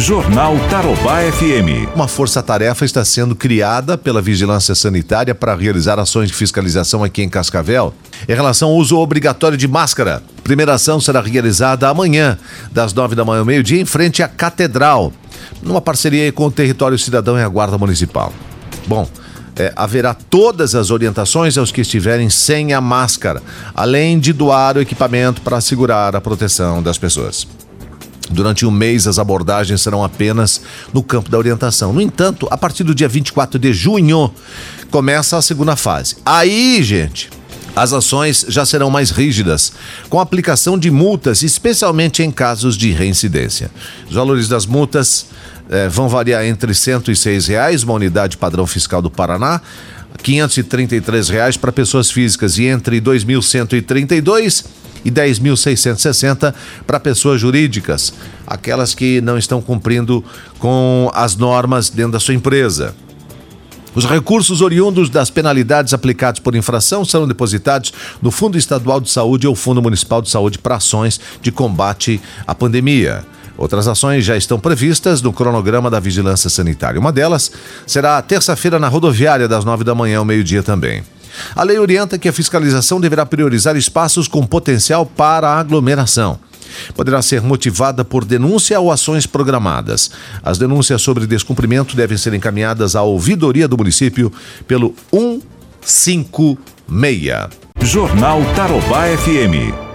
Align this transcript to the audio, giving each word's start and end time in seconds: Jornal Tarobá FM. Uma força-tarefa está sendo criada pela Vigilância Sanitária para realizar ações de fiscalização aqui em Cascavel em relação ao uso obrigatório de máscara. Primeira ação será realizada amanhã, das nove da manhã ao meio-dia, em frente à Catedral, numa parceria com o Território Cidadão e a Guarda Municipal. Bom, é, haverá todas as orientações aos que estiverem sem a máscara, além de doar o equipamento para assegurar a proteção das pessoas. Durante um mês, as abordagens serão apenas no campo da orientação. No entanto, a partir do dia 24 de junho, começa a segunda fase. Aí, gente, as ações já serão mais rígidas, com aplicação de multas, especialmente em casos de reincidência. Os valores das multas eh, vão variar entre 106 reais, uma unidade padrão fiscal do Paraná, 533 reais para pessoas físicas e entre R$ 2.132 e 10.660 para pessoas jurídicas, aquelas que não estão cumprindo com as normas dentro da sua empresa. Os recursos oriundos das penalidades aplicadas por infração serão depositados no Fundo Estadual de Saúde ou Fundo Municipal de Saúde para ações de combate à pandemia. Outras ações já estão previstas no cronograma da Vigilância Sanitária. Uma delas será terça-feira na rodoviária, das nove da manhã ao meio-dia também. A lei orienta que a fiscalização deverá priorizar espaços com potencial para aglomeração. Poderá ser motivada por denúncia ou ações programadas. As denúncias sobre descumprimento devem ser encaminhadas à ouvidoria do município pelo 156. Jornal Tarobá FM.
Jornal 0.00 0.56
Tarobá 0.70 1.20
FM. 1.30 1.94
Uma 1.94 2.08
força-tarefa 2.08 2.86
está 2.86 3.04
sendo 3.04 3.36
criada 3.36 3.98
pela 3.98 4.22
Vigilância 4.22 4.74
Sanitária 4.74 5.34
para 5.34 5.54
realizar 5.54 5.98
ações 5.98 6.30
de 6.30 6.34
fiscalização 6.34 7.04
aqui 7.04 7.22
em 7.22 7.28
Cascavel 7.28 7.92
em 8.26 8.34
relação 8.34 8.70
ao 8.70 8.76
uso 8.76 8.96
obrigatório 8.96 9.58
de 9.58 9.68
máscara. 9.68 10.22
Primeira 10.42 10.72
ação 10.72 11.02
será 11.02 11.20
realizada 11.20 11.86
amanhã, 11.86 12.38
das 12.72 12.94
nove 12.94 13.14
da 13.14 13.26
manhã 13.26 13.40
ao 13.40 13.44
meio-dia, 13.44 13.78
em 13.78 13.84
frente 13.84 14.22
à 14.22 14.28
Catedral, 14.28 15.12
numa 15.62 15.82
parceria 15.82 16.32
com 16.32 16.46
o 16.46 16.50
Território 16.50 16.98
Cidadão 16.98 17.38
e 17.38 17.42
a 17.42 17.48
Guarda 17.48 17.76
Municipal. 17.76 18.32
Bom, 18.86 19.06
é, 19.54 19.70
haverá 19.76 20.14
todas 20.14 20.74
as 20.74 20.90
orientações 20.90 21.58
aos 21.58 21.70
que 21.70 21.82
estiverem 21.82 22.30
sem 22.30 22.72
a 22.72 22.80
máscara, 22.80 23.42
além 23.74 24.18
de 24.18 24.32
doar 24.32 24.78
o 24.78 24.80
equipamento 24.80 25.42
para 25.42 25.58
assegurar 25.58 26.16
a 26.16 26.20
proteção 26.22 26.82
das 26.82 26.96
pessoas. 26.96 27.46
Durante 28.30 28.64
um 28.64 28.70
mês, 28.70 29.06
as 29.06 29.18
abordagens 29.18 29.82
serão 29.82 30.04
apenas 30.04 30.60
no 30.92 31.02
campo 31.02 31.28
da 31.28 31.36
orientação. 31.36 31.92
No 31.92 32.00
entanto, 32.00 32.46
a 32.50 32.56
partir 32.56 32.84
do 32.84 32.94
dia 32.94 33.08
24 33.08 33.58
de 33.58 33.72
junho, 33.72 34.32
começa 34.90 35.36
a 35.36 35.42
segunda 35.42 35.74
fase. 35.74 36.16
Aí, 36.24 36.80
gente, 36.82 37.28
as 37.74 37.92
ações 37.92 38.46
já 38.48 38.64
serão 38.64 38.88
mais 38.88 39.10
rígidas, 39.10 39.72
com 40.08 40.20
aplicação 40.20 40.78
de 40.78 40.90
multas, 40.90 41.42
especialmente 41.42 42.22
em 42.22 42.30
casos 42.30 42.76
de 42.76 42.92
reincidência. 42.92 43.70
Os 44.08 44.14
valores 44.14 44.48
das 44.48 44.64
multas 44.64 45.26
eh, 45.68 45.88
vão 45.88 46.08
variar 46.08 46.44
entre 46.44 46.72
106 46.72 47.48
reais, 47.48 47.82
uma 47.82 47.94
unidade 47.94 48.36
padrão 48.36 48.66
fiscal 48.66 49.02
do 49.02 49.10
Paraná, 49.10 49.60
533 50.22 51.28
reais 51.28 51.56
para 51.56 51.72
pessoas 51.72 52.10
físicas 52.10 52.58
e 52.58 52.64
entre 52.64 52.96
R$ 52.96 53.02
2.132 53.02 54.79
e 55.04 55.10
10.660 55.10 56.54
para 56.86 57.00
pessoas 57.00 57.40
jurídicas, 57.40 58.12
aquelas 58.46 58.94
que 58.94 59.20
não 59.20 59.38
estão 59.38 59.60
cumprindo 59.60 60.24
com 60.58 61.10
as 61.14 61.36
normas 61.36 61.90
dentro 61.90 62.12
da 62.12 62.20
sua 62.20 62.34
empresa. 62.34 62.94
Os 63.94 64.04
recursos 64.04 64.60
oriundos 64.60 65.10
das 65.10 65.30
penalidades 65.30 65.92
aplicadas 65.92 66.38
por 66.38 66.54
infração 66.54 67.04
serão 67.04 67.26
depositados 67.26 67.92
no 68.22 68.30
Fundo 68.30 68.56
Estadual 68.56 69.00
de 69.00 69.10
Saúde 69.10 69.48
ou 69.48 69.54
Fundo 69.56 69.82
Municipal 69.82 70.22
de 70.22 70.30
Saúde 70.30 70.58
para 70.58 70.76
ações 70.76 71.20
de 71.42 71.50
combate 71.50 72.20
à 72.46 72.54
pandemia. 72.54 73.24
Outras 73.58 73.88
ações 73.88 74.24
já 74.24 74.36
estão 74.36 74.60
previstas 74.60 75.20
no 75.20 75.32
cronograma 75.32 75.90
da 75.90 76.00
Vigilância 76.00 76.48
Sanitária. 76.48 77.00
Uma 77.00 77.12
delas 77.12 77.50
será 77.86 78.22
terça-feira 78.22 78.78
na 78.78 78.88
rodoviária, 78.88 79.48
das 79.48 79.64
nove 79.64 79.82
da 79.84 79.94
manhã 79.94 80.20
ao 80.20 80.24
meio-dia 80.24 80.62
também. 80.62 81.02
A 81.54 81.62
lei 81.62 81.78
orienta 81.78 82.18
que 82.18 82.28
a 82.28 82.32
fiscalização 82.32 83.00
deverá 83.00 83.24
priorizar 83.26 83.76
espaços 83.76 84.28
com 84.28 84.46
potencial 84.46 85.04
para 85.06 85.48
aglomeração. 85.48 86.38
Poderá 86.94 87.20
ser 87.22 87.42
motivada 87.42 88.04
por 88.04 88.24
denúncia 88.24 88.78
ou 88.78 88.92
ações 88.92 89.26
programadas. 89.26 90.10
As 90.42 90.58
denúncias 90.58 91.02
sobre 91.02 91.26
descumprimento 91.26 91.96
devem 91.96 92.16
ser 92.16 92.32
encaminhadas 92.34 92.94
à 92.94 93.02
ouvidoria 93.02 93.66
do 93.66 93.76
município 93.76 94.32
pelo 94.66 94.94
156. 95.82 97.48
Jornal 97.82 98.40
Tarobá 98.54 99.06
FM. 99.06 99.89